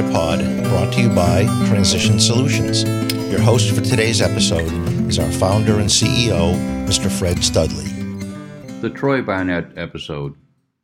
[0.00, 2.84] Pod, brought to you by Transition Solutions.
[3.30, 4.72] Your host for today's episode
[5.06, 6.54] is our founder and CEO,
[6.86, 7.10] Mr.
[7.10, 7.84] Fred Studley.
[8.80, 10.34] The Troy Barnett episode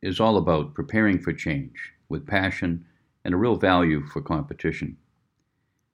[0.03, 1.73] is all about preparing for change
[2.07, 2.85] with passion
[3.25, 4.95] and a real value for competition.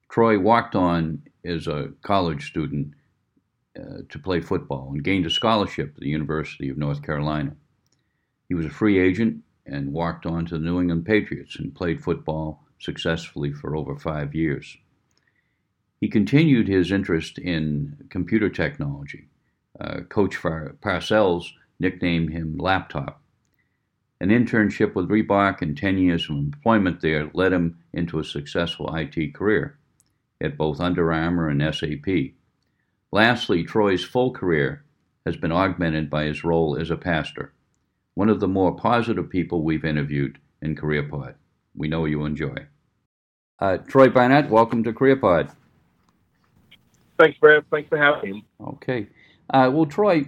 [0.09, 2.95] Troy walked on as a college student
[3.79, 7.55] uh, to play football and gained a scholarship at the University of North Carolina.
[8.49, 12.03] He was a free agent and walked on to the New England Patriots and played
[12.03, 14.77] football successfully for over five years.
[16.01, 19.27] He continued his interest in computer technology.
[19.79, 21.45] Uh, Coach Parcells
[21.79, 23.21] nicknamed him Laptop.
[24.21, 28.93] An internship with Reebok and 10 years of employment there led him into a successful
[28.95, 29.77] IT career
[30.41, 32.33] at both Under Armour and SAP.
[33.11, 34.83] Lastly, Troy's full career
[35.25, 37.53] has been augmented by his role as a pastor,
[38.13, 41.35] one of the more positive people we've interviewed in CareerPod.
[41.75, 42.67] We know you enjoy.
[43.59, 45.53] Uh, Troy Barnett, welcome to CareerPod.
[47.17, 47.63] Thanks, Brad.
[47.71, 48.45] Thanks for having me.
[48.59, 49.07] Okay.
[49.49, 50.25] Uh, well, Troy,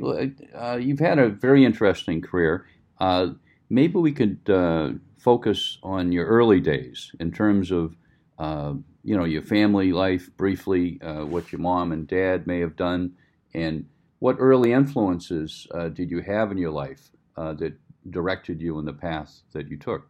[0.55, 2.65] uh, you've had a very interesting career.
[2.99, 3.29] Uh,
[3.69, 7.95] maybe we could uh, focus on your early days in terms of
[8.39, 12.75] uh, you know your family life briefly, uh, what your mom and dad may have
[12.75, 13.13] done,
[13.53, 13.85] and
[14.19, 17.73] what early influences uh, did you have in your life uh, that
[18.09, 20.09] directed you in the path that you took?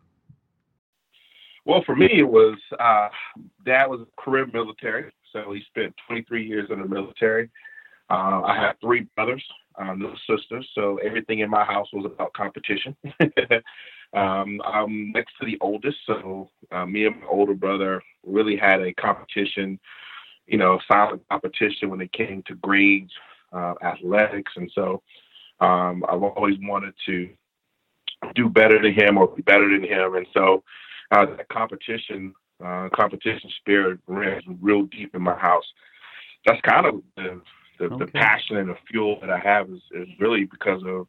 [1.68, 3.10] Well, for me, it was uh,
[3.66, 7.50] dad was a career military, so he spent 23 years in the military.
[8.10, 9.44] Uh, I have three brothers,
[9.78, 12.96] no sisters, so everything in my house was about competition.
[14.14, 18.82] Um, I'm next to the oldest, so uh, me and my older brother really had
[18.82, 19.78] a competition,
[20.46, 23.12] you know, silent competition when it came to grades,
[23.52, 25.02] uh, athletics, and so
[25.60, 27.30] um, I've always wanted to
[28.34, 30.64] do better than him or be better than him, and so
[31.12, 35.66] uh, that competition, uh, competition spirit runs real deep in my house.
[36.46, 37.42] That's kind of the
[37.80, 38.06] the, okay.
[38.06, 41.08] the passion and the fuel that I have is, is really because of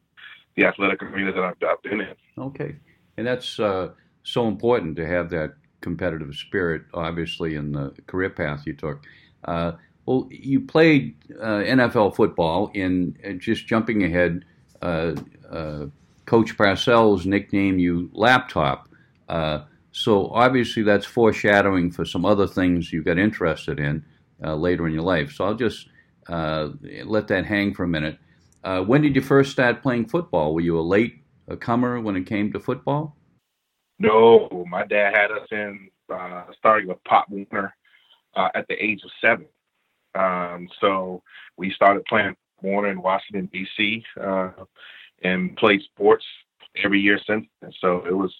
[0.55, 2.13] the athletic arena that I've, I've been in.
[2.37, 2.75] Okay
[3.19, 3.89] and that's uh,
[4.23, 6.83] so important to have that competitive spirit.
[6.93, 9.03] Obviously, in the career path you took.
[9.43, 9.73] Uh,
[10.05, 12.71] well, you played uh, NFL football.
[12.73, 14.45] In just jumping ahead,
[14.81, 15.15] uh,
[15.51, 15.87] uh,
[16.25, 18.87] Coach Parcells nicknamed you "Laptop."
[19.89, 24.03] Uh, so obviously, that's foreshadowing for some other things you got interested in
[24.39, 25.33] later in your life.
[25.33, 25.89] So I'll just
[26.27, 28.17] let that hang for a minute.
[28.63, 30.53] when did you first start playing football?
[30.53, 31.19] Were you a late
[31.49, 33.15] a comer when it came to football?
[33.97, 37.75] No, my dad had us in uh, starting with Pop Warner
[38.35, 39.47] uh, at the age of seven.
[40.15, 41.21] Um, so
[41.57, 44.03] we started playing Warner in Washington D.C.
[44.19, 44.51] Uh,
[45.23, 46.25] and played sports
[46.83, 47.45] every year since.
[47.61, 48.33] And so it was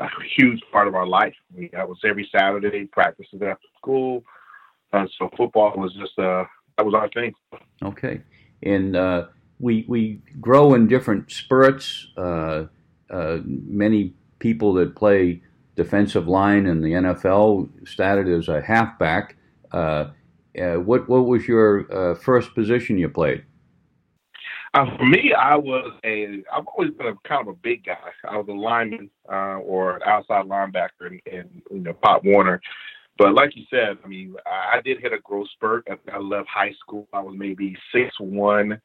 [0.00, 1.34] a huge part of our life.
[1.54, 4.24] We, that was every Saturday practices after school.
[4.92, 6.44] Uh, so football was just uh,
[6.76, 7.32] that was our thing.
[7.82, 8.22] Okay,
[8.62, 9.26] and uh,
[9.58, 12.08] we we grow in different spurts.
[12.16, 12.64] Uh,
[13.10, 15.42] uh, many people that play
[15.76, 19.36] defensive line in the NFL started as a halfback.
[19.70, 20.06] Uh,
[20.54, 23.44] what what was your first position you played?
[24.72, 26.44] Uh, for me, I was a.
[26.52, 27.96] I've always been a kind of a big guy.
[28.28, 32.60] I was a lineman or an outside linebacker and, in you know Pop Warner.
[33.18, 35.86] But like you said, I mean, I did hit a growth spurt.
[36.12, 37.08] I left high school.
[37.12, 38.80] I was maybe six one,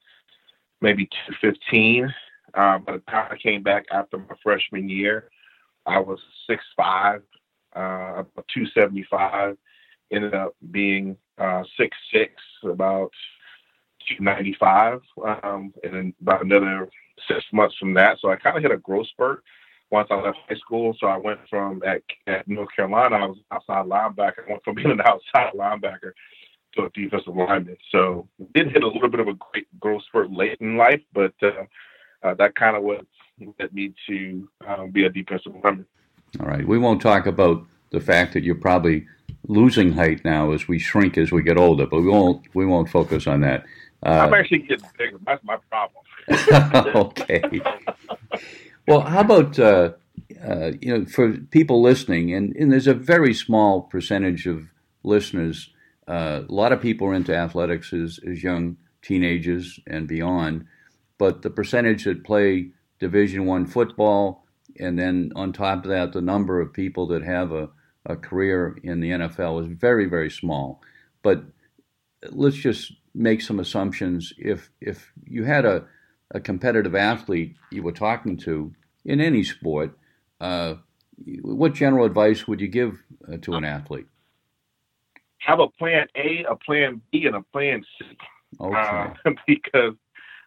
[0.82, 1.06] maybe
[1.42, 2.14] 215.
[2.54, 5.30] Uh, by the time I came back after my freshman year,
[5.86, 6.20] I was
[6.50, 7.22] six five,
[7.76, 9.56] uh, 275.
[10.12, 13.12] Ended up being uh, six six, about
[14.08, 15.02] 295,
[15.44, 16.90] um, and then about another
[17.28, 18.18] six months from that.
[18.20, 19.44] So I kind of hit a growth spurt
[19.92, 20.96] once I left high school.
[21.00, 24.48] So I went from at, at North Carolina, I was outside linebacker.
[24.48, 26.12] I went from being an outside linebacker
[26.76, 27.78] to a defensive lineman.
[27.92, 31.34] So did hit a little bit of a great growth spurt late in life, but
[31.42, 31.66] uh,
[32.24, 33.06] uh, that kind of what
[33.60, 35.86] led me to um, be a defensive lineman.
[36.40, 39.08] All right, we won't talk about the fact that you're probably
[39.48, 42.90] losing height now as we shrink as we get older, but we won't we won't
[42.90, 43.64] focus on that.
[44.06, 45.18] Uh, I'm actually getting bigger.
[45.26, 46.04] That's my problem.
[46.96, 47.42] okay.
[48.88, 49.94] Well, how about uh,
[50.48, 54.68] uh, you know for people listening, and, and there's a very small percentage of
[55.04, 55.72] listeners
[56.08, 60.66] uh, a lot of people are into athletics as, as young teenagers and beyond,
[61.18, 62.70] but the percentage that play
[63.00, 64.46] Division One football,
[64.80, 67.70] and then on top of that, the number of people that have a,
[68.06, 70.82] a career in the NFL is very, very small.
[71.24, 71.44] But
[72.30, 74.34] let's just make some assumptions.
[74.38, 75.86] If if you had a,
[76.32, 78.74] a competitive athlete you were talking to
[79.06, 79.98] in any sport,
[80.42, 80.76] uh,
[81.42, 83.02] what general advice would you give
[83.32, 84.08] uh, to an athlete?
[85.40, 88.06] Have a plan A, a plan B, and a plan C.
[88.60, 88.76] Okay.
[89.26, 89.94] Uh, because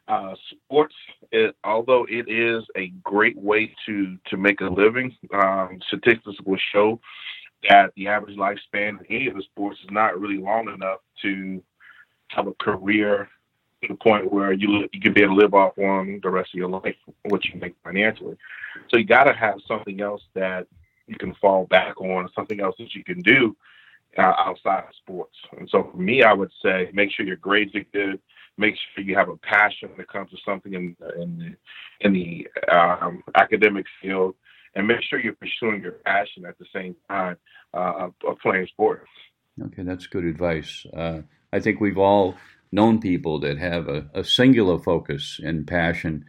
[0.08, 0.94] uh, sports,
[1.32, 6.58] it, although it is a great way to to make a living, um, statistics will
[6.72, 7.00] show
[7.68, 11.62] that the average lifespan in any of the sports is not really long enough to
[12.28, 13.28] have a career
[13.82, 16.50] to the point where you you can be able to live off one the rest
[16.54, 18.36] of your life, what you make financially.
[18.88, 20.66] So you got to have something else that
[21.06, 23.56] you can fall back on, something else that you can do
[24.16, 25.36] uh, outside of sports.
[25.58, 28.20] And so for me, I would say make sure your grades are good.
[28.56, 32.12] Make sure you have a passion when it comes to something in in the, in
[32.12, 34.34] the um, academic field,
[34.74, 37.36] and make sure you're pursuing your passion at the same time
[37.72, 39.08] uh, of, playing sports.
[39.62, 40.84] Okay, that's good advice.
[40.92, 41.22] Uh,
[41.52, 42.36] I think we've all
[42.70, 46.24] known people that have a, a singular focus and passion.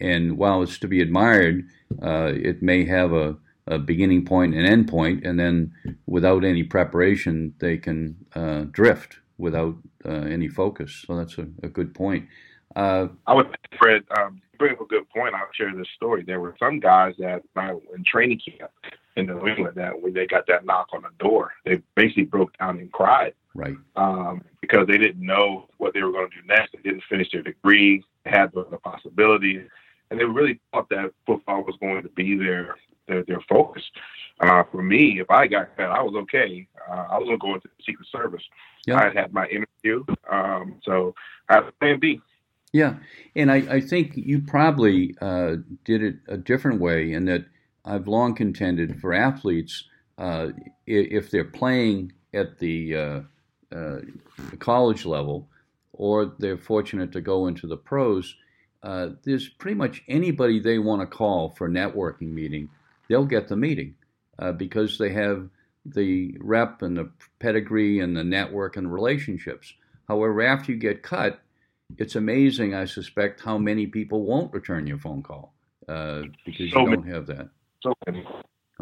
[0.00, 1.68] And while it's to be admired,
[2.02, 3.36] uh, it may have a,
[3.66, 5.72] a, beginning point and end point, and then
[6.06, 11.04] without any preparation, they can uh, drift without uh, any focus.
[11.06, 12.28] So that's a, a good point.
[12.74, 13.46] Uh, I would,
[13.78, 15.34] Fred, um, bring up a good point.
[15.34, 16.24] I'll share this story.
[16.24, 18.72] There were some guys that in training camp
[19.16, 22.56] in New England that when they got that knock on the door, they basically broke
[22.58, 23.34] down and cried.
[23.54, 23.76] Right.
[23.96, 26.72] Um, because they didn't know what they were going to do next.
[26.72, 29.68] They didn't finish their degree, had the, the possibilities,
[30.10, 33.82] and they really thought that football was going to be their their, their focus.
[34.40, 36.66] Uh, for me, if I got cut, I was okay.
[36.90, 38.42] Uh, I was going to go into the Secret Service.
[38.86, 38.96] Yep.
[38.96, 41.14] I had had my interview, um, so
[41.48, 42.20] I had a plan B.
[42.72, 42.96] Yeah,
[43.36, 47.44] and I, I think you probably uh, did it a different way in that
[47.84, 49.84] I've long contended for athletes
[50.18, 50.48] uh,
[50.86, 53.24] if they're playing at the,
[53.72, 53.98] uh,
[54.50, 55.48] the college level
[55.92, 58.34] or they're fortunate to go into the pros,
[58.82, 62.68] uh, there's pretty much anybody they want to call for a networking meeting,
[63.08, 63.94] they'll get the meeting
[64.38, 65.48] uh, because they have
[65.86, 69.72] the rep and the pedigree and the network and relationships.
[70.08, 71.40] However, after you get cut,
[71.96, 75.54] it's amazing, I suspect, how many people won't return your phone call
[75.88, 77.48] uh, because so you don't have that
[77.82, 78.26] so many.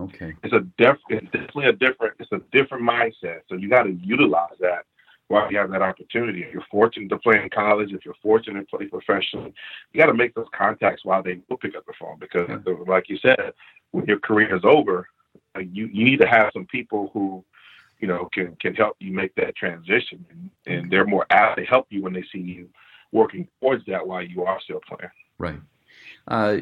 [0.02, 0.34] Okay.
[0.42, 3.40] It's a def- it's definitely a different it's a different mindset.
[3.48, 4.84] So you got to utilize that
[5.28, 6.42] while you have that opportunity.
[6.42, 9.54] If you're fortunate to play in college, if you're fortunate to play professionally,
[9.92, 12.74] you got to make those contacts while they will pick up the phone because, yeah.
[12.86, 13.52] like you said,
[13.92, 15.08] when your career is over,
[15.60, 17.44] you you need to have some people who
[17.98, 21.64] you know can can help you make that transition and, and they're more apt to
[21.64, 22.68] help you when they see you
[23.12, 25.60] working towards that while you are still playing right
[26.28, 26.58] uh,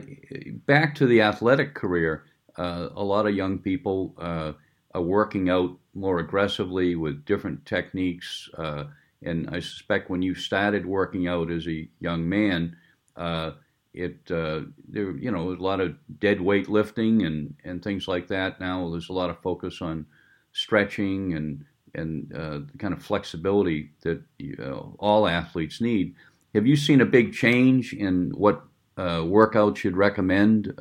[0.66, 2.24] back to the athletic career
[2.56, 4.52] a lot of young people uh,
[4.94, 8.48] are working out more aggressively with different techniques.
[8.56, 8.84] Uh,
[9.22, 12.76] and I suspect when you started working out as a young man,
[13.16, 13.52] uh,
[13.92, 18.28] it uh, there you know a lot of dead weight lifting and, and things like
[18.28, 18.60] that.
[18.60, 20.06] Now there's a lot of focus on
[20.52, 21.64] stretching and
[21.94, 26.14] and uh, the kind of flexibility that you know, all athletes need.
[26.54, 28.62] Have you seen a big change in what
[28.96, 30.72] workouts you'd recommend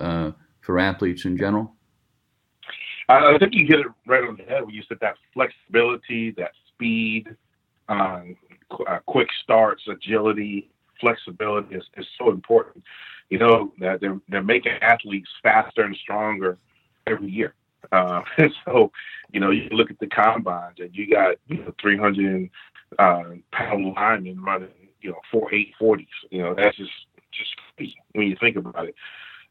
[0.62, 1.76] for athletes in general?
[3.10, 6.52] I think you hit it right on the head when you said that flexibility, that
[6.68, 7.28] speed,
[7.88, 8.38] um,
[8.70, 10.70] qu- uh, quick starts, agility,
[11.02, 12.84] flexibility is, is so important.
[13.30, 16.58] You know that they're they're making athletes faster and stronger
[17.08, 17.56] every year.
[17.92, 18.22] Uh,
[18.66, 18.92] so,
[19.32, 22.50] you know, you look at the combines and you got you know 300
[22.98, 24.70] uh, pound linemen running
[25.02, 26.08] you know four eight forties.
[26.30, 26.92] You know that's just
[27.32, 28.96] just crazy when you think about it.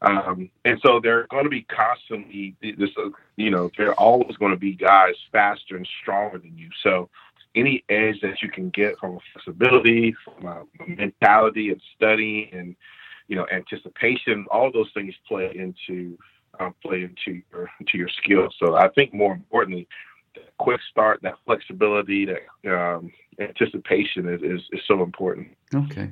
[0.01, 4.53] Um, and so they're going to be constantly this, uh, you know, they're always going
[4.53, 6.69] to be guys faster and stronger than you.
[6.83, 7.09] So
[7.55, 12.77] any edge that you can get from flexibility, from a, mentality and study and,
[13.27, 16.17] you know, anticipation, all those things play into,
[16.61, 18.55] um, play into your, into your skills.
[18.59, 19.89] So I think more importantly,
[20.35, 25.49] that quick start, that flexibility, that um, anticipation is, is, is so important.
[25.75, 26.11] Okay.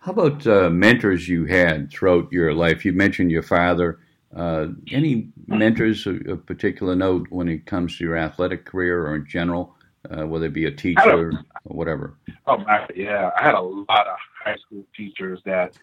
[0.00, 2.84] How about uh, mentors you had throughout your life?
[2.84, 3.98] You mentioned your father.
[4.34, 9.16] Uh, any mentors of, of, particular note when it comes to your athletic career or
[9.16, 9.74] in general,
[10.10, 12.16] uh, whether it be a teacher a, or whatever?
[12.46, 13.30] Oh, my, yeah.
[13.36, 15.76] I had a lot of high school teachers that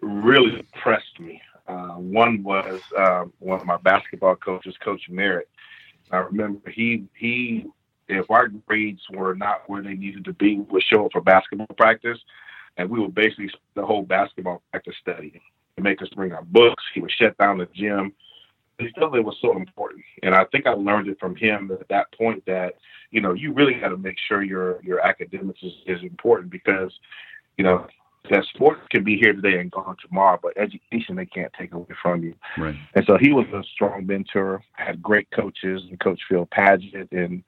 [0.00, 1.40] really impressed me.
[1.66, 5.48] Uh, one was um, one of my basketball coaches, Coach Merritt.
[6.12, 7.66] I remember he he
[8.08, 11.66] if our grades were not where they needed to be, would show up for basketball
[11.76, 12.18] practice
[12.76, 15.40] and we would basically the whole basketball practice studying
[15.76, 16.82] and make us bring our books.
[16.94, 18.12] He would shut down the gym.
[18.78, 21.88] He felt it was so important, and I think I learned it from him at
[21.88, 22.74] that point that
[23.10, 26.92] you know you really got to make sure your your academics is, is important because
[27.56, 27.86] you know
[28.30, 31.86] that sports can be here today and gone tomorrow, but education they can't take away
[32.02, 32.34] from you.
[32.58, 32.74] Right.
[32.94, 37.42] And so he was a strong mentor, had great coaches, and Coach Phil Paget, and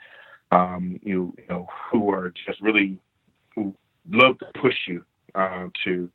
[0.50, 2.98] um, you, you know who are just really
[3.54, 3.74] who
[4.10, 5.04] loved to push you
[5.34, 6.10] uh, to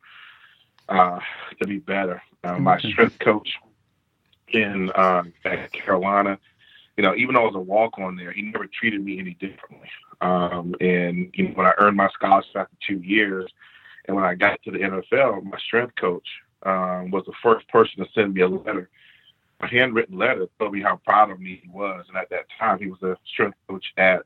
[0.88, 1.20] uh,
[1.60, 2.22] to be better.
[2.42, 3.54] Uh, my strength coach
[4.48, 6.38] in uh, at Carolina,
[6.96, 9.34] you know, even though I was a walk on there, he never treated me any
[9.34, 9.88] differently.
[10.20, 13.50] Um, and you know, when I earned my scholarship after two years,
[14.06, 16.26] and when I got to the NFL, my strength coach
[16.64, 18.88] um, was the first person to send me a letter,
[19.60, 22.04] a handwritten letter, told me how proud of me he was.
[22.08, 24.22] And at that time, he was a strength coach at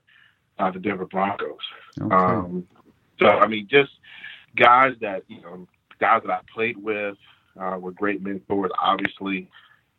[0.58, 1.58] uh, the Denver Broncos.
[2.00, 2.14] Okay.
[2.14, 2.66] Um,
[3.18, 3.92] so I mean, just
[4.58, 5.66] guys that you know,
[6.00, 7.16] guys that I played with
[7.58, 8.70] uh, were great mentors.
[8.80, 9.48] Obviously,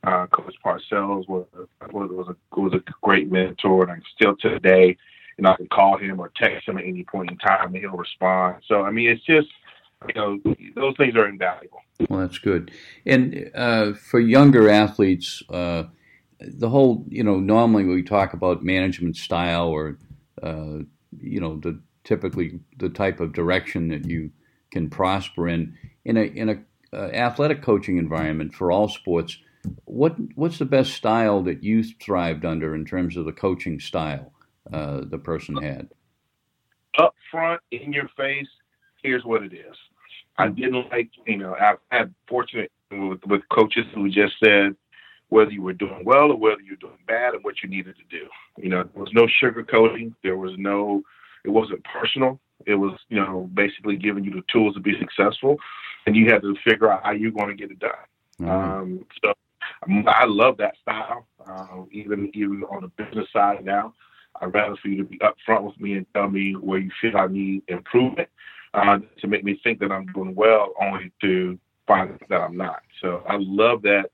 [0.04, 1.46] uh, Coach Parcells was
[1.92, 4.98] was, a was a great mentor, and I'm still to today,
[5.38, 7.78] you know, I can call him or text him at any point in time, and
[7.78, 8.58] he'll respond.
[8.68, 9.50] So I mean, it's just
[10.08, 10.39] you know,
[10.75, 11.82] those things are invaluable.
[12.10, 12.72] Well, that's good.
[13.06, 15.84] And uh, for younger athletes, uh,
[16.39, 19.98] the whole you know, normally we talk about management style or
[20.42, 20.80] uh,
[21.20, 24.32] you know the typically the type of direction that you
[24.72, 26.56] can prosper in in a in a
[26.94, 29.38] uh, athletic coaching environment for all sports.
[29.86, 34.32] What what's the best style that you thrived under in terms of the coaching style
[34.72, 35.90] uh, the person had?
[36.98, 38.48] Up front, in your face.
[39.04, 39.76] Here's what it is.
[40.38, 44.76] I didn't like, you know, I've had fortunate with, with coaches who just said
[45.28, 48.18] whether you were doing well or whether you're doing bad and what you needed to
[48.18, 48.26] do.
[48.58, 50.14] You know, there was no sugarcoating.
[50.24, 51.04] There was no,
[51.46, 52.40] it wasn't personal.
[52.66, 55.58] It was, you know, basically giving you the tools to be successful,
[56.06, 57.92] and you had to figure out how you're going to get it done.
[58.42, 58.50] Mm-hmm.
[58.50, 59.34] Um, so
[60.08, 61.25] I love that style.
[61.46, 63.94] Uh, even even on the business side now,
[64.42, 67.18] I'd rather for you to be upfront with me and tell me where you feel
[67.18, 68.30] I need improvement
[68.74, 72.82] uh, to make me think that I'm doing well, only to find that I'm not.
[73.01, 74.12] So I love that,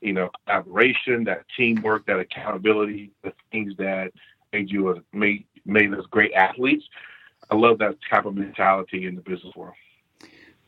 [0.00, 4.12] you know, collaboration, that teamwork, that accountability, the things that
[4.52, 6.84] made you a, made made us great athletes.
[7.50, 9.74] I love that type of mentality in the business world.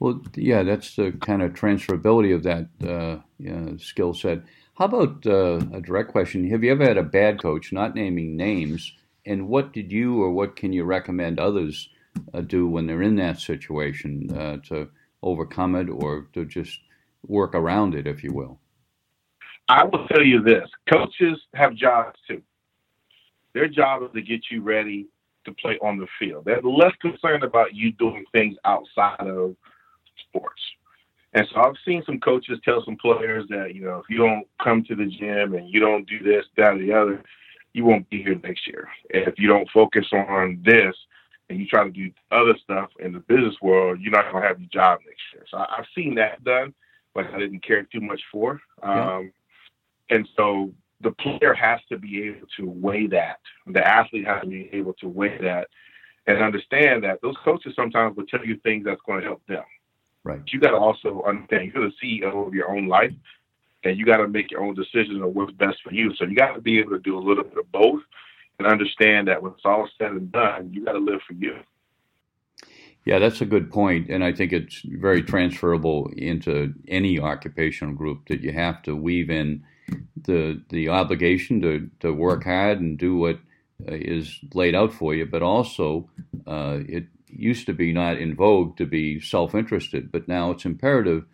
[0.00, 4.42] Well, yeah, that's the kind of transferability of that uh, uh, skill set.
[4.74, 6.50] How about uh, a direct question?
[6.50, 8.92] Have you ever had a bad coach, not naming names,
[9.24, 11.88] and what did you or what can you recommend others
[12.32, 14.88] uh, do when they're in that situation uh, to
[15.22, 16.80] overcome it or to just
[17.26, 18.58] work around it, if you will?
[19.68, 22.42] I will tell you this coaches have jobs too.
[23.54, 25.06] Their job is to get you ready
[25.44, 26.44] to play on the field.
[26.44, 29.56] They're less concerned about you doing things outside of
[30.28, 30.60] sports.
[31.32, 34.46] And so I've seen some coaches tell some players that, you know, if you don't
[34.62, 37.22] come to the gym and you don't do this, that, or the other,
[37.72, 38.88] you won't be here next year.
[39.12, 40.94] And if you don't focus on this
[41.50, 44.48] and you try to do other stuff in the business world, you're not going to
[44.48, 45.44] have your job next year.
[45.50, 46.72] So I've seen that done,
[47.14, 48.60] but I didn't care too much for.
[48.82, 49.16] Yeah.
[49.16, 49.32] Um,
[50.10, 50.72] and so
[51.04, 53.38] the player has to be able to weigh that.
[53.66, 55.68] The athlete has to be able to weigh that
[56.26, 59.62] and understand that those coaches sometimes will tell you things that's going to help them.
[60.24, 60.40] Right.
[60.40, 63.12] But you got to also understand you're the CEO of your own life,
[63.84, 66.14] and you got to make your own decisions on what's best for you.
[66.16, 68.00] So you got to be able to do a little bit of both,
[68.58, 71.56] and understand that when it's all said and done, you got to live for you.
[73.04, 78.28] Yeah, that's a good point, and I think it's very transferable into any occupational group
[78.28, 79.62] that you have to weave in
[80.16, 83.38] the the obligation to, to work hard and do what
[83.86, 83.96] uh,
[84.54, 86.08] laid out for you, but also
[86.46, 91.24] uh, it used to be not in vogue to be self-interested, but now it's imperative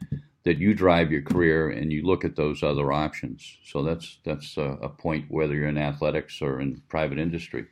[0.45, 3.59] that you drive your career and you look at those other options.
[3.65, 7.67] So that's that's a, a point whether you're in athletics or in private industry.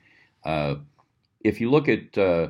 [0.45, 0.77] Uh,
[1.41, 2.49] if you look at uh,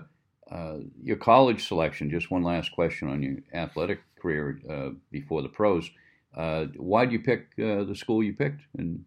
[0.51, 5.49] uh, your college selection, just one last question on your athletic career uh, before the
[5.49, 5.91] pros.
[6.37, 9.05] Uh, why did you pick uh, the school you picked, and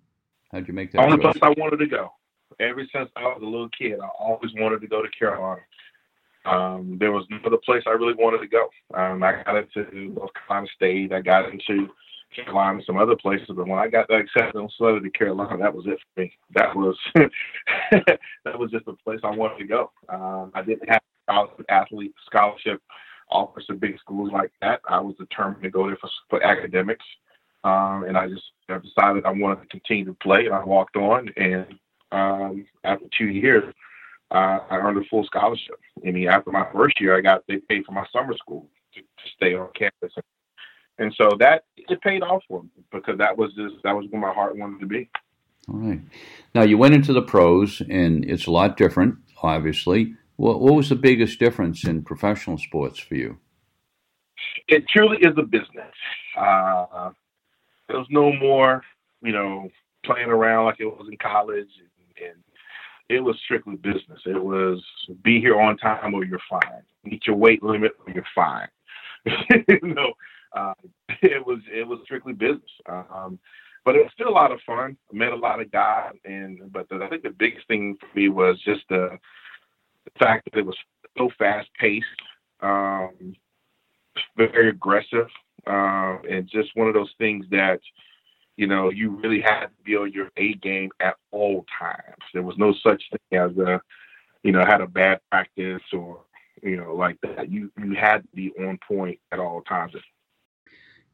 [0.51, 2.11] how did you make that Only place I wanted to go.
[2.59, 5.61] Ever since I was a little kid, I always wanted to go to Carolina.
[6.45, 8.69] Um, there was no other place I really wanted to go.
[8.93, 11.13] Um, I got into North Carolina State.
[11.13, 11.87] I got into
[12.35, 15.85] Carolina, some other places, but when I got that acceptance letter to Carolina, that was
[15.87, 16.33] it for me.
[16.55, 19.91] That was that was just the place I wanted to go.
[20.09, 22.81] Um, I didn't have a athlete scholarship
[23.29, 24.81] offers to big schools like that.
[24.87, 27.05] I was determined to go there for, for academics,
[27.63, 30.95] um, and I just I decided I wanted to continue to play, and I walked
[30.95, 31.29] on.
[31.37, 31.65] And
[32.11, 33.63] um, after two years,
[34.31, 35.79] uh, I earned a full scholarship.
[36.05, 39.01] I mean, after my first year, I got they paid for my summer school to,
[39.01, 40.13] to stay on campus,
[40.97, 44.21] and so that it paid off for me because that was just that was where
[44.21, 45.09] my heart wanted to be.
[45.69, 46.01] All right.
[46.55, 50.15] Now you went into the pros, and it's a lot different, obviously.
[50.41, 53.37] What, what was the biggest difference in professional sports for you?
[54.67, 55.93] It truly is a business.
[56.35, 57.11] Uh,
[57.87, 58.81] there's no more,
[59.21, 59.69] you know,
[60.03, 61.69] playing around like it was in college,
[62.17, 62.43] and, and
[63.07, 64.19] it was strictly business.
[64.25, 64.83] It was
[65.23, 66.81] be here on time or you're fine.
[67.03, 68.67] Meet your weight limit or you're fine.
[69.25, 70.11] you know,
[70.57, 70.73] uh,
[71.21, 72.71] it was it was strictly business.
[72.87, 73.37] Um,
[73.85, 74.97] but it was still a lot of fun.
[75.11, 78.07] I met a lot of guys, and but the, I think the biggest thing for
[78.17, 79.19] me was just the,
[80.05, 80.77] the fact that it was
[81.17, 82.05] so fast paced,
[82.61, 83.35] um,
[84.37, 85.27] very aggressive,
[85.67, 87.79] uh, and just one of those things that
[88.57, 92.23] you know you really had to be on your A game at all times.
[92.33, 93.81] There was no such thing as a
[94.43, 96.23] you know had a bad practice or
[96.61, 97.51] you know like that.
[97.51, 99.93] You you had to be on point at all times.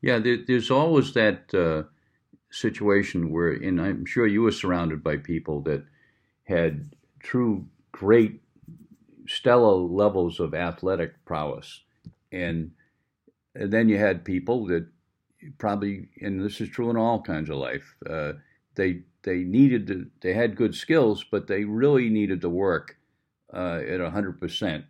[0.01, 1.53] Yeah, there, there's always that.
[1.53, 1.89] Uh
[2.49, 5.83] situation where, and I'm sure you were surrounded by people that
[6.43, 6.89] had
[7.19, 8.41] true great
[9.27, 11.83] stellar levels of athletic prowess,
[12.31, 12.71] and,
[13.55, 14.87] and then you had people that
[15.57, 18.33] probably, and this is true in all kinds of life, uh,
[18.75, 22.97] they they needed to, they had good skills, but they really needed to work
[23.53, 24.85] uh, at hundred percent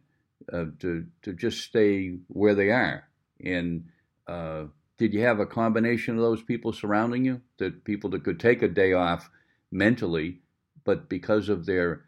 [0.51, 3.07] uh, to to just stay where they are,
[3.43, 3.89] and
[4.27, 4.65] uh,
[4.97, 7.41] did you have a combination of those people surrounding you?
[7.57, 9.29] That people that could take a day off
[9.71, 10.39] mentally,
[10.83, 12.05] but because of their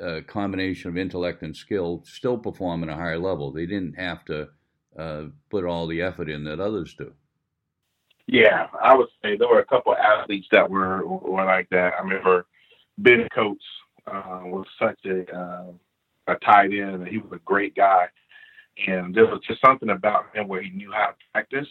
[0.00, 3.50] uh, combination of intellect and skill, still perform at a higher level.
[3.52, 4.48] They didn't have to
[4.96, 7.12] uh, put all the effort in that others do.
[8.26, 11.94] Yeah, I would say there were a couple of athletes that were were like that.
[11.98, 12.46] I remember
[12.98, 13.64] Ben Coates
[14.06, 15.72] uh, was such a uh,
[16.28, 17.06] a tight end.
[17.08, 18.06] He was a great guy,
[18.86, 21.68] and there was just something about him where he knew how to practice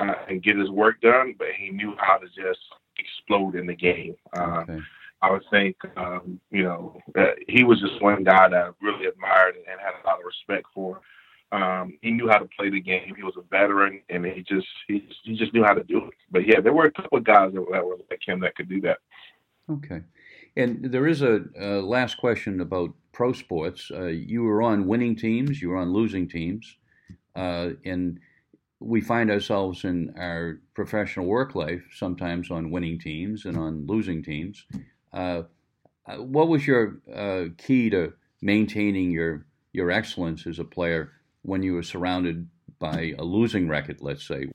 [0.00, 2.60] uh, and get his work done, but he knew how to just
[2.98, 4.16] explode in the game.
[4.36, 4.80] Uh, okay.
[5.20, 7.00] I would think, um, you know,
[7.48, 10.66] he was just one guy that I really admired and had a lot of respect
[10.72, 11.00] for.
[11.50, 13.14] Um, he knew how to play the game.
[13.16, 16.14] He was a veteran, and he just he, he just knew how to do it.
[16.30, 18.54] But yeah, there were a couple of guys that were, that were like him that
[18.54, 18.98] could do that.
[19.70, 20.02] Okay,
[20.56, 23.90] and there is a, a last question about pro sports.
[23.90, 26.76] Uh, you were on winning teams, you were on losing teams,
[27.34, 28.20] uh, and
[28.80, 34.22] we find ourselves in our professional work life sometimes on winning teams and on losing
[34.22, 34.66] teams.
[35.12, 35.42] Uh,
[36.06, 41.62] uh, what was your uh, key to maintaining your your excellence as a player when
[41.62, 43.98] you were surrounded by a losing record?
[44.00, 44.50] Let's say.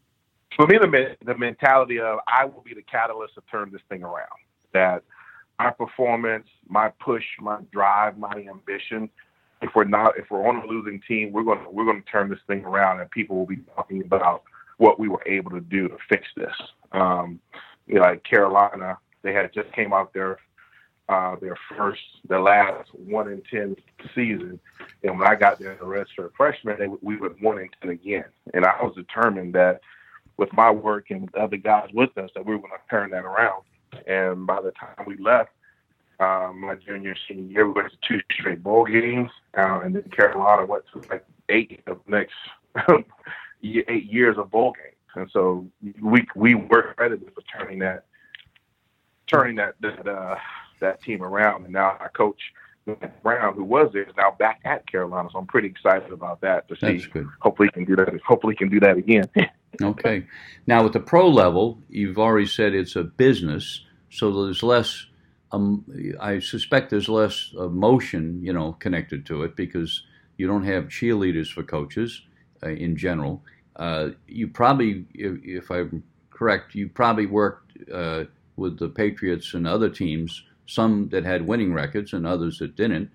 [0.56, 4.04] For me, the the mentality of I will be the catalyst to turn this thing
[4.04, 4.28] around.
[4.74, 5.04] That
[5.60, 9.10] my performance, my push, my drive, my ambition
[9.64, 12.40] if we're not if we're on a losing team, we're gonna we're gonna turn this
[12.48, 14.44] thing around, and people will be talking about
[14.78, 16.54] what we were able to do to fix this.
[16.92, 17.40] Um,
[17.88, 20.38] you know, like Carolina, they had just came out their
[21.10, 23.76] uh, their first, their last one in ten
[24.16, 24.60] season,
[25.04, 27.92] and when I got there as a redshirt freshman, they, we went one in ten
[27.92, 29.82] again, and I was determined that
[30.38, 33.26] with my work and other guys with us that we were going to turn that
[33.26, 33.64] around.
[34.08, 35.52] And by the time we left,
[36.20, 40.04] um, my junior senior year, we went to two straight bowl games, uh, and then
[40.04, 42.34] Carolina went to like eight of next
[43.64, 44.96] eight years of bowl games.
[45.16, 45.68] And so
[46.02, 48.06] we we were credited for turning that
[49.28, 50.36] turning that that uh,
[50.80, 51.66] that team around.
[51.66, 52.40] And now our coach
[53.22, 55.30] Brown, who was there, is now back at Carolina.
[55.32, 57.06] So I'm pretty excited about that to see.
[57.08, 57.28] Good.
[57.40, 58.10] Hopefully, he can do that.
[58.26, 59.30] Hopefully, can do that again.
[59.82, 60.26] okay.
[60.68, 65.06] Now, with the pro level, you've already said it's a business, so there's less
[65.54, 65.86] um,
[66.20, 70.04] I suspect there's less emotion, you know, connected to it because
[70.38, 72.24] you don't have cheerleaders for coaches
[72.64, 73.44] uh, in general.
[73.76, 78.24] Uh, you probably, if, if, I'm correct, you probably worked uh,
[78.56, 83.10] with the Patriots and other teams, some that had winning records and others that didn't.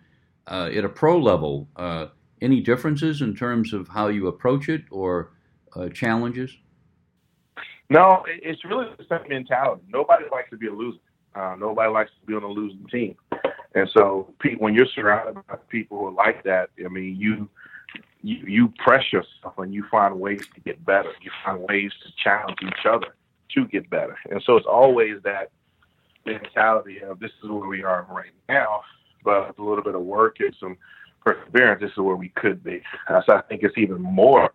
[0.46, 2.06] Uh, at a pro level, uh,
[2.40, 5.32] any differences in terms of how you approach it or
[5.76, 6.56] uh, challenges?
[7.90, 9.82] No, it's really the same mentality.
[9.88, 10.98] Nobody likes to be a loser.
[11.34, 13.14] Uh, nobody likes to be on a losing team,
[13.74, 17.48] and so Pete, when you're surrounded by people who are like that, I mean, you
[18.22, 21.12] you, you press yourself and you find ways to get better.
[21.20, 23.14] You find ways to challenge each other
[23.62, 25.50] to get better, and so it's always that
[26.26, 28.82] mentality of this is where we are right now,
[29.24, 30.76] but with a little bit of work and some
[31.24, 32.82] perseverance, this is where we could be.
[33.26, 34.50] So I think it's even more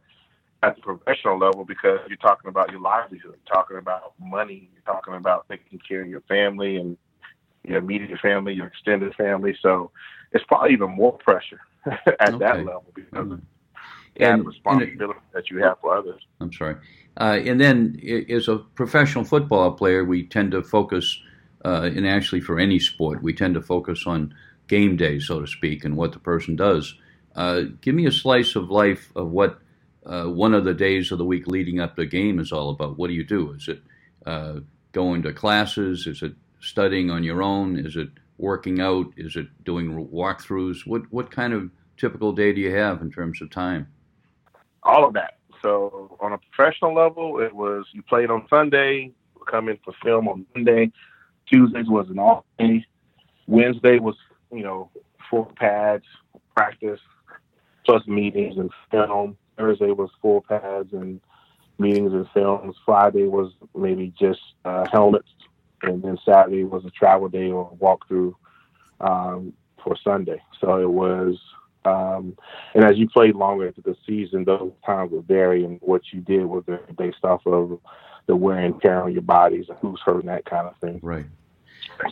[0.63, 4.95] at the professional level because you're talking about your livelihood, you're talking about money, you're
[4.95, 6.97] talking about taking care of your family and
[7.63, 9.55] your immediate family, your extended family.
[9.61, 9.91] So
[10.31, 12.37] it's probably even more pressure at okay.
[12.37, 13.45] that level because mm-hmm.
[14.17, 16.21] And, the responsibility it, that you have for others.
[16.39, 16.75] I'm sorry.
[17.19, 17.99] Uh, and then,
[18.29, 21.19] as a professional football player, we tend to focus,
[21.63, 24.33] uh, and actually for any sport, we tend to focus on
[24.67, 26.95] game day, so to speak, and what the person does.
[27.35, 29.59] Uh, give me a slice of life of what
[30.05, 32.69] uh, one of the days of the week leading up to the game is all
[32.69, 32.97] about?
[32.97, 33.53] What do you do?
[33.53, 33.81] Is it
[34.25, 34.59] uh,
[34.91, 36.07] going to classes?
[36.07, 37.77] Is it studying on your own?
[37.77, 39.07] Is it working out?
[39.17, 40.85] Is it doing walkthroughs?
[40.85, 43.87] What what kind of typical day do you have in terms of time?
[44.85, 45.37] All of that.
[45.61, 49.11] So on a professional level, it was you played on Sunday,
[49.49, 50.91] come in for film on Monday.
[51.47, 52.85] Tuesdays was an off day.
[53.47, 54.15] Wednesday was
[54.51, 54.89] you know
[55.29, 56.05] full pads,
[56.55, 56.99] practice,
[57.85, 59.37] plus meetings and film.
[59.57, 61.21] Thursday was full pads and
[61.77, 62.75] meetings and films.
[62.85, 65.29] Friday was maybe just uh, helmets,
[65.81, 68.33] and then Saturday was a travel day or walkthrough
[69.01, 70.41] um, for Sunday.
[70.59, 71.37] So it was,
[71.85, 72.37] um,
[72.73, 76.21] and as you played longer into the season, those times would vary, and what you
[76.21, 76.63] did was
[76.97, 77.79] based off of
[78.25, 80.99] the wear and tear on your bodies and who's hurting that kind of thing.
[81.01, 81.25] Right.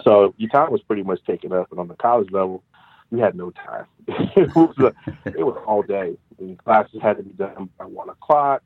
[0.04, 2.64] So your time was pretty much taken up, and on the college level,
[3.12, 3.86] we had no time.
[4.08, 4.94] it was a,
[5.26, 6.18] it was all day.
[6.40, 8.64] And classes had to be done by one o'clock.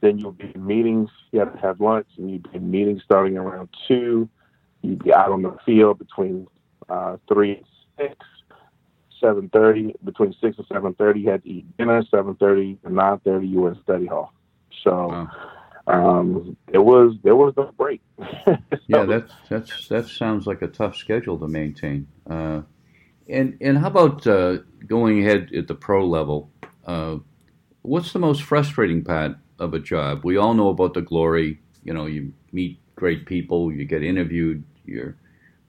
[0.00, 1.10] Then you'd be in meetings.
[1.32, 4.28] You had to have lunch, and you'd be in meetings starting around two.
[4.82, 6.46] You'd be out on the field between
[6.88, 7.66] uh, three and
[7.98, 8.16] six,
[9.20, 9.94] seven thirty.
[10.04, 12.02] Between six and seven thirty, you had to eat dinner.
[12.10, 14.32] Seven thirty and nine thirty, you were in study hall.
[14.84, 15.08] So.
[15.08, 15.30] Wow.
[15.86, 18.00] Um, it was there was no break.
[18.44, 18.56] so,
[18.86, 22.06] yeah, that's that's that sounds like a tough schedule to maintain.
[22.28, 22.62] Uh,
[23.28, 26.50] and and how about uh, going ahead at the pro level?
[26.86, 27.16] Uh,
[27.82, 30.24] what's the most frustrating part of a job?
[30.24, 31.60] We all know about the glory.
[31.82, 35.16] You know, you meet great people, you get interviewed, you're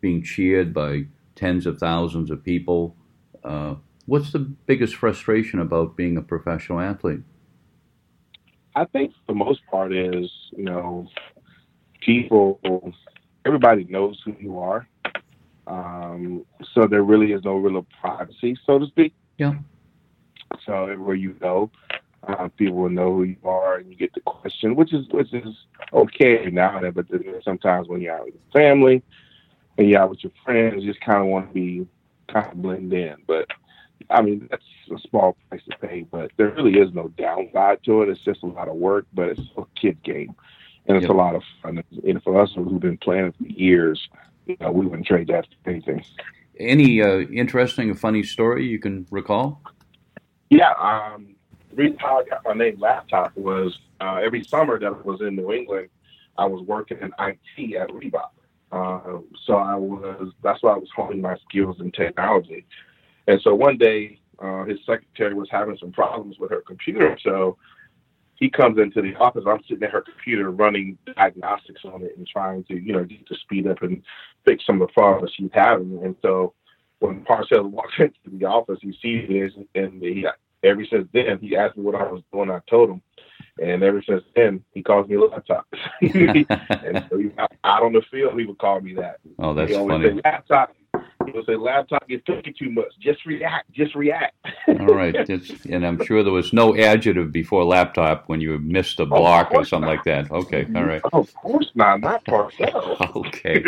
[0.02, 2.96] being cheered by tens of thousands of people.
[3.43, 3.75] Uh,
[4.06, 7.21] what's the biggest frustration about being a professional athlete?
[8.75, 11.08] I think the most part is, you know,
[11.99, 12.60] people,
[13.45, 14.88] everybody knows who you are.
[15.67, 19.13] Um, so there really is no real privacy, so to speak.
[19.38, 19.56] Yeah.
[20.65, 21.71] So everywhere you go,
[22.27, 25.34] uh, people will know who you are, and you get the question, which is which
[25.34, 26.80] is okay now.
[26.91, 27.08] But
[27.43, 29.01] sometimes when you're out with your family
[29.77, 31.88] and you're out with your friends, you just kind of want to be
[32.32, 33.17] kind of blend in.
[33.28, 33.48] But
[34.10, 34.63] I mean, that's
[34.94, 36.06] a small price to pay.
[36.10, 38.10] But there really is no downside to it.
[38.10, 40.36] It's just a lot of work, but it's a kid game,
[40.88, 41.12] and it's yep.
[41.12, 41.84] a lot of fun.
[42.06, 44.10] And for us who've been playing it for years,
[44.46, 46.04] you know, we wouldn't trade that for anything.
[46.60, 49.62] Any uh, interesting or funny story you can recall?
[50.50, 51.36] Yeah, um,
[51.70, 55.22] the reason how I got my name laptop was uh, every summer that I was
[55.22, 55.89] in New England,
[56.38, 58.30] I was working in IT at Reebok.
[58.71, 62.65] Uh, so I was that's why I was honing my skills in technology.
[63.27, 67.57] And so one day, uh, his secretary was having some problems with her computer, so
[68.41, 69.43] he comes into the office.
[69.47, 73.27] I'm sitting at her computer running diagnostics on it and trying to, you know, get
[73.27, 74.01] to speed up and
[74.45, 76.01] fix some of the problems she's having.
[76.03, 76.55] And so
[76.99, 80.25] when Parcells walks into the office, he sees this, and he,
[80.63, 82.49] ever since then, he asked me what I was doing.
[82.49, 83.01] I told him.
[83.62, 85.67] And ever since then, he calls me laptop.
[86.02, 87.32] and so he,
[87.63, 89.19] out on the field, he would call me that.
[89.38, 90.10] Oh, that's he funny.
[90.10, 90.76] Say, laptop
[91.26, 92.88] He would say laptop gets thinking too much.
[93.00, 93.71] Just react.
[93.71, 94.34] Just react.
[94.67, 95.13] All right.
[95.15, 99.52] It's, and I'm sure there was no adjective before laptop when you missed a block
[99.54, 99.95] or something not.
[99.95, 100.32] like that.
[100.32, 100.65] Okay.
[100.76, 101.02] All right.
[101.13, 102.02] Of course not.
[102.02, 103.15] Not Parcells.
[103.15, 103.63] okay.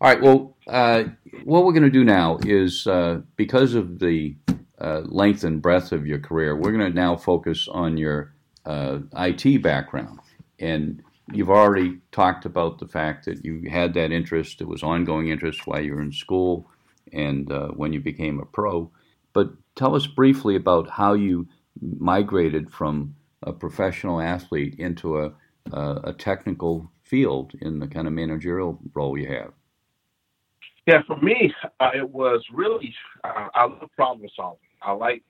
[0.00, 0.22] All right.
[0.22, 1.04] Well, uh,
[1.42, 4.36] what we're going to do now is uh, because of the
[4.80, 8.34] uh, length and breadth of your career, we're going to now focus on your
[8.70, 10.20] uh, IT background.
[10.58, 11.02] And
[11.32, 14.60] you've already talked about the fact that you had that interest.
[14.60, 16.70] It was ongoing interest while you were in school
[17.12, 18.90] and uh, when you became a pro.
[19.32, 21.48] But tell us briefly about how you
[21.80, 25.32] migrated from a professional athlete into a,
[25.72, 29.52] a, a technical field in the kind of managerial role you have.
[30.86, 34.58] Yeah, for me, uh, it was really, uh, I love problem solving.
[34.82, 35.22] I like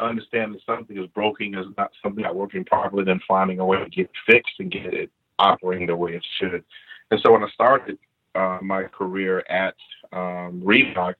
[0.00, 3.90] understanding something is broken is not something not working properly, then finding a way to
[3.90, 6.64] get it fixed and get it operating the way it should.
[7.10, 7.98] And so when I started
[8.34, 9.74] uh, my career at
[10.12, 11.14] um, Reebok,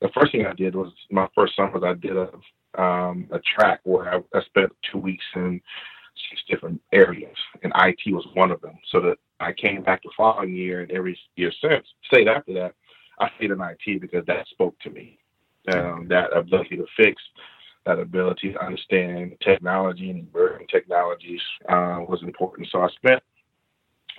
[0.00, 2.30] the first thing I did was my first summer I did a
[2.80, 5.60] um, a track where I, I spent two weeks in
[6.30, 8.78] six different areas, and IT was one of them.
[8.92, 12.74] So that I came back the following year, and every year since, stayed after that,
[13.18, 15.18] I stayed in IT because that spoke to me.
[15.72, 17.20] Um, that ability to fix
[17.90, 22.68] that ability to understand technology and emerging technologies uh, was important.
[22.70, 23.22] So I spent,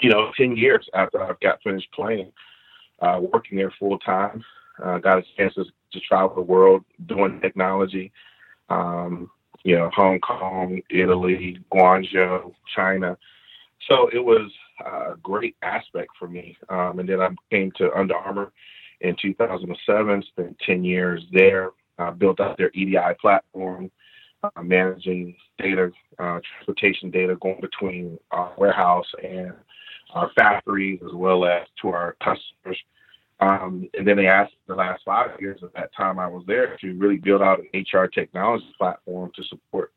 [0.02, 2.32] you know, 10 years after I got finished playing,
[3.02, 4.44] uh, working there full time.
[4.84, 8.12] Uh, got a chance to, to, travel the world doing technology.
[8.70, 9.30] Um,
[9.64, 13.18] you know, Hong Kong, Italy, Guangzhou, China.
[13.90, 14.52] So it was
[14.84, 16.58] a great aspect for me.
[16.70, 18.52] Um, and then I came to Under Armour
[19.02, 23.92] in 2007, spent 10 years there, uh, built out their EDI platform,
[24.44, 29.54] uh, managing data, uh, transportation data going between our warehouse and
[30.14, 32.78] our factories as well as to our customers.
[33.40, 36.78] Um, and then they asked the last five years of that time I was there
[36.78, 39.92] to really build out an HR technology platform to support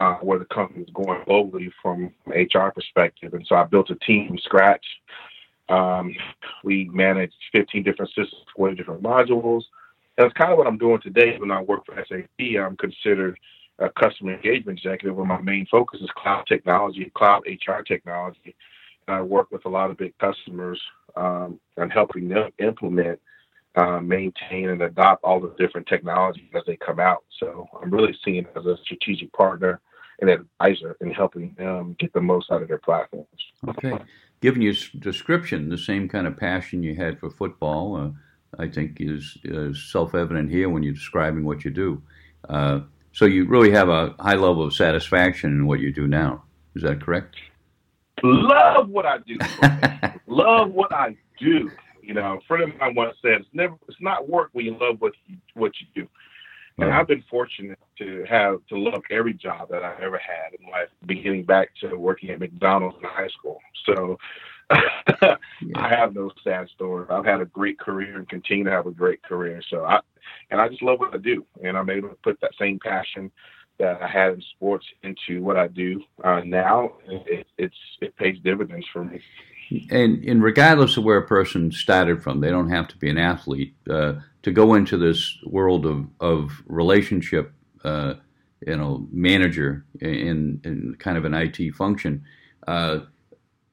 [0.00, 3.34] uh, where the company is going globally from HR perspective.
[3.34, 4.84] And so I built a team from scratch.
[5.68, 6.14] Um,
[6.62, 9.62] we managed 15 different systems, 40 different modules.
[10.16, 12.58] And it's kind of what I'm doing today when I work for SAP.
[12.58, 13.38] I'm considered
[13.78, 18.54] a customer engagement executive where my main focus is cloud technology, cloud HR technology.
[19.08, 20.80] And I work with a lot of big customers
[21.16, 23.20] um, and helping them implement,
[23.74, 27.24] uh, maintain, and adopt all the different technologies as they come out.
[27.40, 29.80] So I'm really seen as a strategic partner
[30.20, 33.26] and advisor in helping them get the most out of their platforms.
[33.68, 33.98] Okay.
[34.40, 38.10] Given your description, the same kind of passion you had for football, uh,
[38.58, 42.02] I think, is, is self evident here when you're describing what you do.
[42.48, 42.80] Uh,
[43.12, 46.44] so you really have a high level of satisfaction in what you do now.
[46.74, 47.36] Is that correct?
[48.22, 49.38] Love what I do.
[50.26, 51.70] love what I do.
[52.02, 54.76] You know, a friend of mine once said, "It's never, it's not work when you
[54.78, 56.08] love what you, what you do."
[56.78, 60.68] And I've been fortunate to have to love every job that I've ever had in
[60.70, 63.60] life, beginning back to working at McDonald's in high school.
[63.86, 64.18] So
[65.22, 65.36] yeah.
[65.74, 67.08] I have no sad stories.
[67.10, 69.62] I've had a great career and continue to have a great career.
[69.68, 70.00] So I
[70.50, 73.30] and I just love what I do, and I'm able to put that same passion
[73.78, 76.92] that I had in sports into what I do uh, now.
[77.06, 79.20] It, it's it pays dividends for me.
[79.90, 83.16] And, and regardless of where a person started from, they don't have to be an
[83.16, 87.52] athlete uh, to go into this world of of relationship.
[87.84, 88.14] Uh,
[88.66, 92.24] you know, manager in, in kind of an IT function.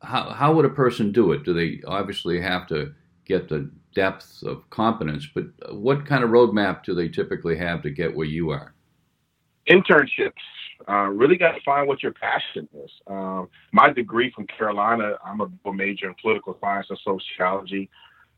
[0.01, 1.43] How, how would a person do it?
[1.43, 2.93] Do they obviously have to
[3.25, 7.89] get the depth of competence, but what kind of roadmap do they typically have to
[7.89, 8.73] get where you are?
[9.69, 10.31] Internships.
[10.89, 12.91] Uh, really got to find what your passion is.
[13.05, 17.89] Um, my degree from Carolina, I'm a major in political science and sociology.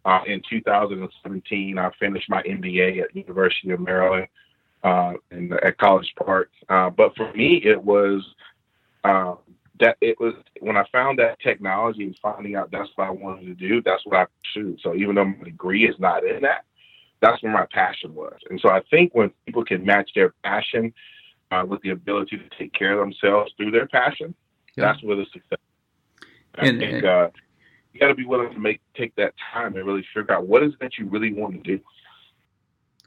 [0.06, 4.28] Uh, in 2017, I finished my MBA at University of Maryland
[4.84, 6.50] uh, in, at College Park.
[6.68, 8.22] Uh, but for me, it was
[9.06, 9.36] uh,
[9.84, 13.46] that it was when I found that technology and finding out that's what I wanted
[13.48, 14.80] to do, that's what I pursued.
[14.82, 16.64] So even though my degree is not in that,
[17.22, 18.38] that's where my passion was.
[18.50, 20.94] And so I think when people can match their passion
[21.52, 24.34] uh, with the ability to take care of themselves through their passion,
[24.78, 25.60] that's where the success.
[26.56, 27.30] I and, think uh,
[27.92, 30.64] you got to be willing to make take that time and really figure out what
[30.64, 31.84] is it that you really want to do.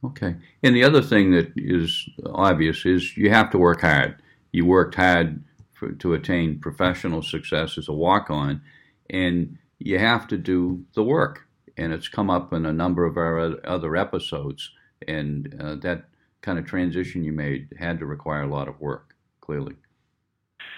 [0.04, 0.36] Okay.
[0.62, 4.20] And the other thing that is obvious is you have to work hard.
[4.52, 5.42] You worked hard
[5.78, 8.62] for, to attain professional success as a walk on,
[9.10, 11.42] and you have to do the work.
[11.76, 14.70] And it's come up in a number of our other episodes,
[15.06, 16.04] and uh, that
[16.40, 19.76] kind of transition you made had to require a lot of work, clearly.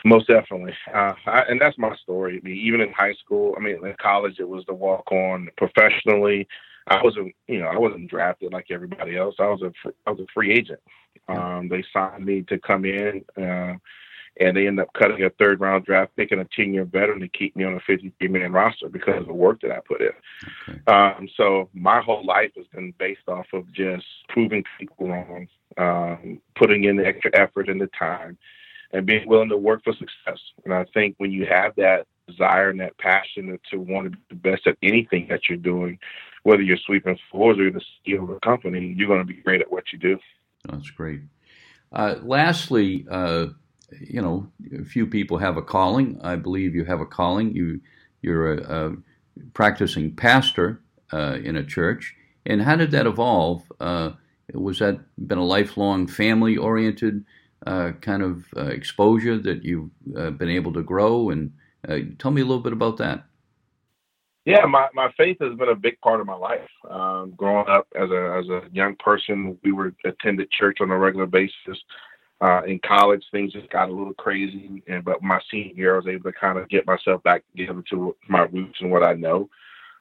[0.05, 2.39] Most definitely, uh, I, and that's my story.
[2.39, 5.49] I mean, even in high school, I mean, in college, it was the walk on.
[5.57, 6.47] Professionally,
[6.87, 9.35] I wasn't, you know, I wasn't drafted like everybody else.
[9.39, 9.73] I was a,
[10.07, 10.81] I was a free agent.
[11.29, 13.25] Um, they signed me to come in.
[13.37, 13.75] Uh,
[14.41, 17.21] and they end up cutting a third round draft pick and a 10 year veteran
[17.21, 20.01] to keep me on a 53 man roster because of the work that I put
[20.01, 20.11] in.
[20.69, 20.81] Okay.
[20.87, 26.41] Um, so my whole life has been based off of just proving people wrong, um,
[26.57, 28.39] putting in the extra effort and the time,
[28.93, 30.41] and being willing to work for success.
[30.65, 34.19] And I think when you have that desire and that passion to want to be
[34.31, 35.99] the best at anything that you're doing,
[36.43, 39.41] whether you're sweeping floors or you're the CEO of a company, you're going to be
[39.41, 40.19] great at what you do.
[40.71, 41.21] That's great.
[41.93, 43.47] Uh, lastly, uh,
[44.01, 44.51] you know,
[44.87, 46.19] few people have a calling.
[46.23, 47.55] I believe you have a calling.
[47.55, 47.81] You
[48.23, 48.97] you're a, a
[49.55, 50.81] practicing pastor
[51.13, 52.15] uh, in a church.
[52.45, 53.63] And how did that evolve?
[53.81, 54.13] Uh,
[54.53, 57.25] was that been a lifelong family-oriented
[57.67, 61.31] uh, kind of uh, exposure that you've uh, been able to grow?
[61.31, 61.53] And
[61.89, 63.25] uh, tell me a little bit about that.
[64.45, 66.71] Yeah, my, my faith has been a big part of my life.
[66.89, 70.99] Um, growing up as a as a young person, we were attended church on a
[70.99, 71.79] regular basis.
[72.41, 75.97] Uh, in college, things just got a little crazy, and but my senior year, I
[75.97, 79.15] was able to kind of get myself back together to my roots and what I
[79.15, 79.49] know,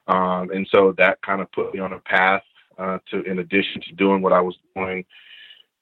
[0.06, 2.42] um, and so that kind of put me on a path
[2.78, 5.04] uh, to, in addition to doing what I was doing,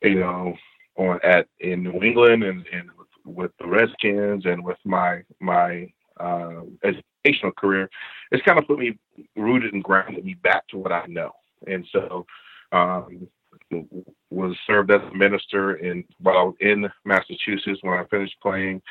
[0.03, 0.55] you know,
[0.97, 5.93] on at in New England and, and with, with the Redskins and with my my
[6.19, 7.91] uh, educational career,
[8.33, 8.99] it's kind of put me
[9.37, 11.33] rooted and grounded me back to what I know,
[11.67, 12.25] and so.
[12.73, 13.29] Um,
[14.31, 18.83] was served as a minister in while in Massachusetts when I finished playing.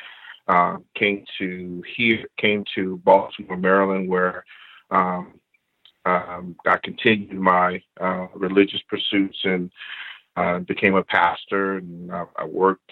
[0.48, 4.46] Uh, came to here, came to Baltimore, Maryland, where
[4.92, 5.40] um,
[6.06, 9.72] um, I continued my uh, religious pursuits and
[10.36, 12.92] I became a pastor, and I, I worked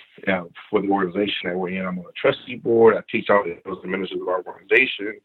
[0.69, 1.85] for the organization that we're in.
[1.85, 2.95] I'm on a trustee board.
[2.95, 5.19] I teach all the ministers of our organization,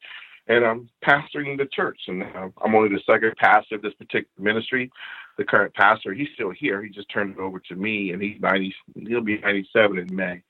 [0.49, 2.01] and I'm pastoring the church.
[2.09, 4.91] And uh, I'm only the second pastor of this particular ministry.
[5.39, 6.83] The current pastor, he's still here.
[6.83, 8.75] He just turned it over to me, and he's 90.
[9.07, 10.43] He'll be 97 in May.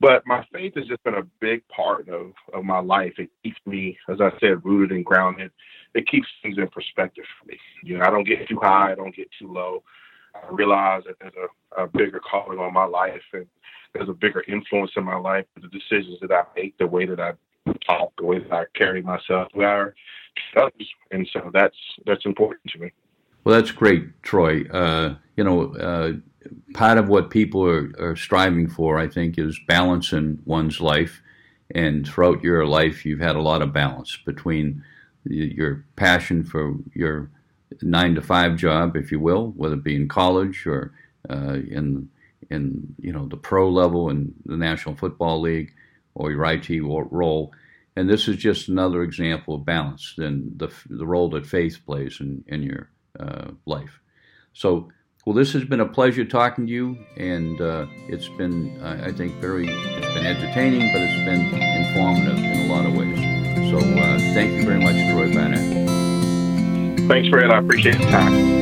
[0.00, 3.12] But my faith has just been a big part of, of my life.
[3.18, 5.52] It keeps me, as I said, rooted and grounded.
[5.94, 7.58] It keeps things in perspective for me.
[7.84, 9.84] You know, I don't get too high, I don't get too low.
[10.34, 11.34] I realize that there's
[11.76, 13.46] a, a bigger calling on my life and
[13.94, 15.44] there's a bigger influence in my life.
[15.60, 17.34] The decisions that I make, the way that I
[17.86, 19.94] talk, the way that I carry myself, are
[20.56, 22.92] others, and so that's that's important to me.
[23.44, 24.64] Well, that's great, Troy.
[24.68, 26.12] Uh, you know, uh,
[26.74, 31.22] part of what people are, are striving for, I think, is balance in one's life.
[31.74, 34.84] And throughout your life, you've had a lot of balance between
[35.24, 37.30] your passion for your
[37.80, 40.92] nine to five job, if you will, whether it be in college or
[41.30, 42.08] uh, in
[42.50, 45.72] in you know the pro level in the National Football League
[46.14, 47.52] or your IT role.
[47.96, 52.18] And this is just another example of balance and the the role that faith plays
[52.20, 52.90] in in your
[53.66, 54.00] life.
[54.52, 54.88] So,
[55.24, 59.12] well, this has been a pleasure talking to you, and uh, it's been uh, I
[59.12, 61.46] think very it's been entertaining, but it's been
[61.84, 63.18] informative in a lot of ways.
[63.70, 65.88] So, uh, thank you very much, Troy Barnett.
[67.08, 67.50] Thanks, Fred.
[67.50, 68.61] I appreciate the time.